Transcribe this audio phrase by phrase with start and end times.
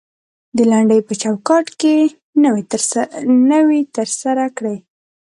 [0.55, 1.95] د لنډۍ په چوکات کې
[3.47, 4.77] نوى تر سره کړى.